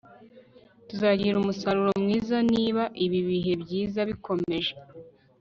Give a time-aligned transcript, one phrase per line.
[0.87, 4.73] tuzagira umusaruro mwiza niba ibi bihe byiza bikomeje